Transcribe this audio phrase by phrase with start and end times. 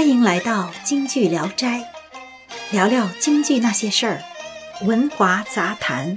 [0.00, 1.84] 欢迎来到京剧聊斋，
[2.72, 4.18] 聊聊京剧那些事儿，
[4.86, 6.16] 文华杂谈。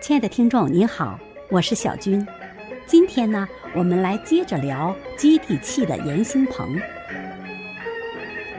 [0.00, 1.20] 亲爱的听众，您好，
[1.50, 2.26] 我是小军。
[2.86, 6.80] 今天呢，我们来接着聊接地气的严兴鹏。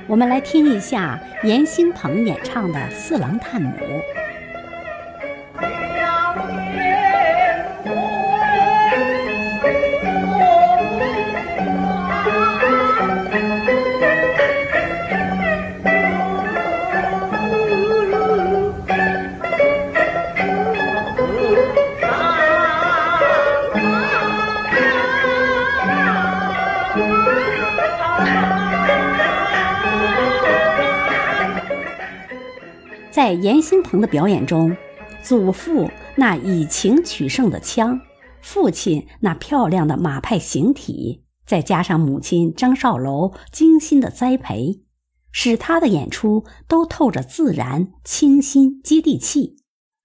[0.06, 3.76] 我们来听一下严兴鹏演唱的《四郎探母》。
[33.12, 34.76] 在严新鹏的表演中，
[35.22, 38.02] 祖父那以情取胜的腔，
[38.42, 44.82] 父亲那漂亮的马派形体，再加上母亲张少楼精心的栽培，
[45.32, 49.58] 使他的演出都透着自然、清新、接地气，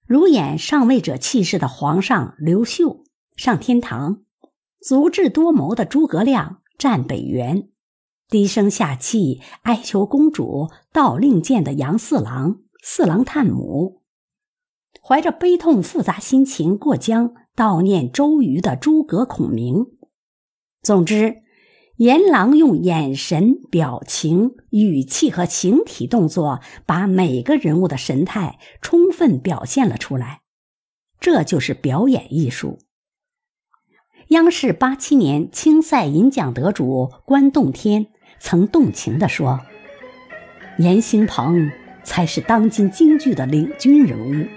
[0.05, 3.03] 如演上位者气势的皇上刘秀
[3.35, 4.19] 上天堂，
[4.79, 7.68] 足智多谋的诸葛亮战北原，
[8.29, 12.59] 低声下气哀求公主到令箭的杨四郎。
[12.81, 14.03] 四郎探母，
[15.01, 19.85] 怀着悲痛复杂心情过江悼念周瑜的诸葛孔明。
[20.81, 21.41] 总之，
[21.97, 30.43] 阎郎用眼神、表情、语气和形体动作，把每个人物的神态充分表现了出来。
[31.19, 32.79] 这就是表演艺术。
[34.29, 38.07] 央视八七年青赛银奖得主关栋天
[38.39, 39.59] 曾动情地说
[40.79, 41.69] ：“严兴鹏。”
[42.09, 44.47] 才是当今京剧的领军人物。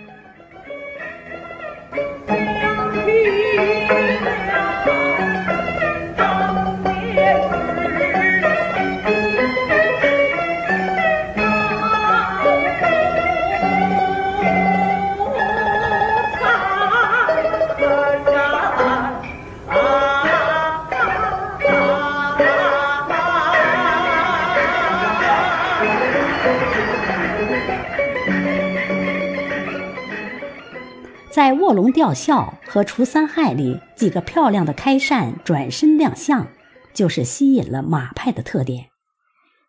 [31.33, 36.49] 在卧龙吊孝和除三害里，几个漂亮的开扇转身亮相，
[36.93, 38.89] 就是吸引了马派的特点。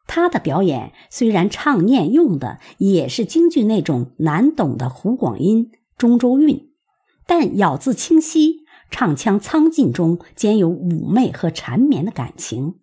[0.06, 6.69] 他的表演虽然唱念用的也是京剧那种难懂的湖广音、中州韵，
[7.25, 12.81] 但咬字清晰，唱腔苍劲中兼有妩媚和缠绵的感情，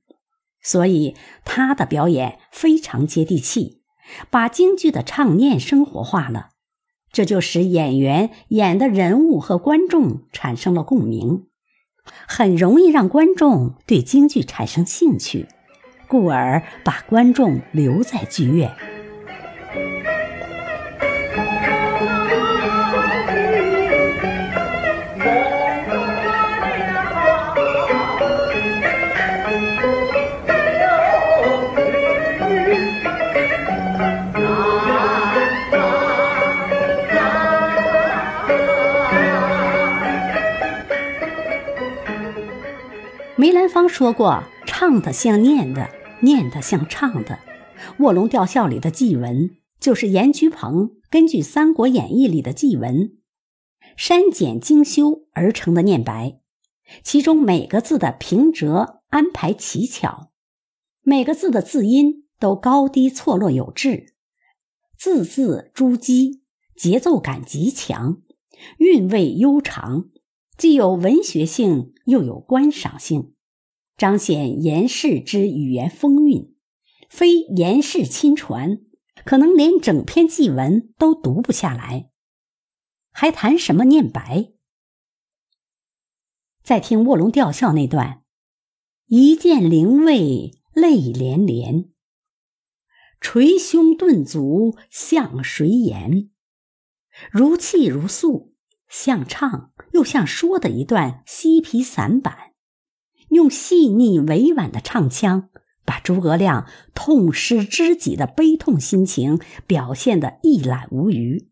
[0.63, 1.15] 所以
[1.45, 3.83] 他的表演非常接地气，
[4.31, 6.50] 把京剧的唱念生活化了。
[7.13, 11.47] 这就使演员演的人物和观众产生了共鸣，
[12.29, 15.47] 很容易让观众对京剧产生兴趣，
[16.07, 18.71] 故而把观众留在剧院。
[44.01, 45.91] 说过：“唱的像念的，
[46.23, 47.39] 念的像唱的。”
[48.03, 53.19] 《卧龙吊孝》里的祭文就是严居鹏根据《三国演义》里的祭文
[53.99, 56.41] 删减精修而成的念白，
[57.03, 60.31] 其中每个字的平仄安排奇巧，
[61.03, 64.15] 每个字的字音都高低错落有致，
[64.97, 66.41] 字字珠玑，
[66.75, 68.23] 节奏感极强，
[68.79, 70.09] 韵味悠长。
[70.57, 73.35] 既有文学性，又有观赏性，
[74.01, 76.57] 彰显严氏之语言风韵。
[77.11, 78.81] 非严氏亲传，
[79.27, 82.11] 可能连整篇祭文都读不下来，
[83.11, 84.55] 还谈什么念白？
[86.63, 88.23] 再听《卧龙吊孝》那段
[89.09, 91.91] ：“一见灵位泪连连，
[93.21, 96.31] 捶胸顿足向谁言？
[97.31, 98.55] 如泣如诉，
[98.89, 102.50] 像唱。”又像说的一段嬉皮散板，
[103.31, 105.49] 用细腻委婉的唱腔，
[105.85, 111.49] 把诸葛亮痛失知己的悲痛心情表现得一览无余，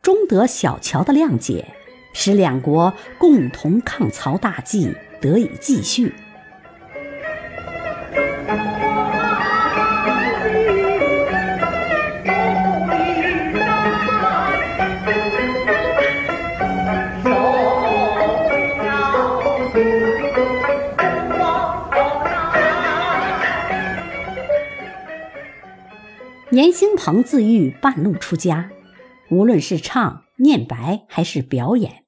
[0.00, 1.74] 终得小乔的谅解，
[2.12, 6.14] 使两国共同抗曹大计得以继续。
[26.56, 28.70] 严兴鹏自喻半路出家，
[29.30, 32.06] 无论是唱、念白还是表演，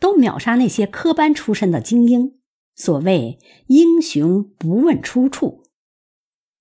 [0.00, 2.40] 都秒杀那些科班出身的精英。
[2.74, 3.38] 所谓
[3.68, 5.62] 英雄不问出处。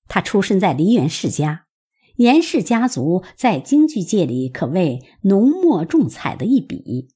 [0.07, 1.65] 他出身在梨园世家，
[2.18, 7.07] 严氏家族在京剧界里可谓浓墨重彩的一笔。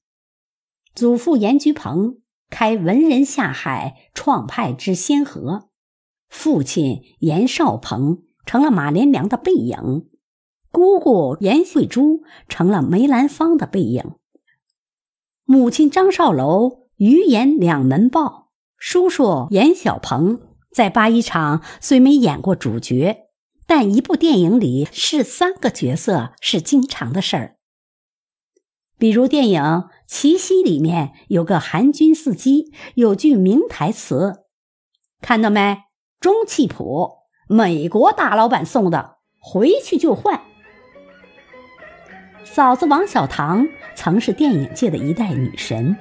[0.96, 5.70] 祖父严菊鹏开文人下海创派之先河，
[6.28, 10.08] 父亲严少鹏成了马连良的背影，
[10.72, 14.14] 姑姑严慧珠成了梅兰芳的背影，
[15.44, 20.40] 母亲张少楼余严两门报，叔叔严小鹏
[20.72, 23.30] 在八一厂虽没演过主角，
[23.66, 27.56] 但一部电影里是三个角色是经常的事儿，
[28.98, 29.90] 比如电影。
[30.08, 34.44] 齐溪里面有个韩军司机，有句名台词，
[35.20, 35.78] 看到没？
[36.20, 37.10] 中气谱，
[37.48, 40.42] 美国大老板送的，回去就换。
[42.44, 45.96] 嫂子王小棠曾是电影界的一代女神。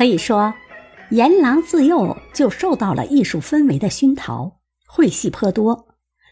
[0.00, 0.54] 可以说，
[1.10, 5.88] 严郎自幼就受到了艺术氛围的熏陶，会戏颇多。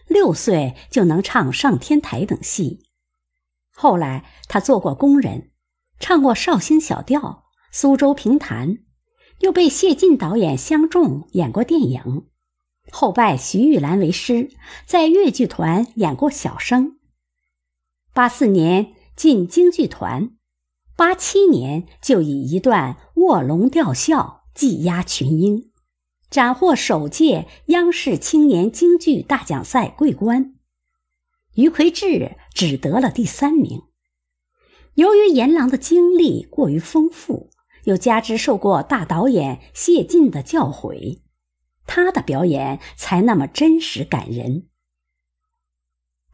[0.07, 2.87] 六岁就能唱上天台等戏。
[3.75, 5.51] 后来他做过工人，
[6.01, 8.79] 唱过绍兴小调、苏州评弹，
[9.41, 12.25] 又被谢晋导演相中演过电影。
[12.91, 14.49] 后拜徐玉兰为师，
[14.87, 16.97] 在越剧团演过小生。
[18.15, 20.31] 八四年进京剧团。
[20.97, 25.73] 八七年就以一段卧龙吊孝技压群英，
[26.31, 30.55] 斩获首届央视青年京剧大奖赛桂冠。
[31.55, 33.83] 于魁智只得了第三名。
[34.95, 37.51] 由于阎郎的经历过于丰富，
[37.85, 41.23] 又加之受过大导演谢晋的教诲，
[41.89, 44.69] 他的表演才那么真实感人。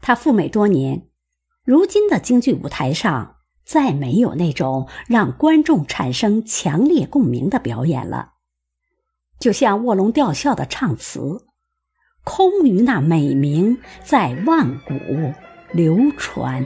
[0.01, 1.09] 他赴美多年，
[1.63, 3.34] 如今的京剧舞台上。
[3.65, 8.33] 再没有那种让观众产生强烈共鸣的表演了，
[9.39, 11.45] 就像卧龙吊孝的唱词，
[12.23, 14.93] 空余那美名在万古
[15.73, 16.65] 流传。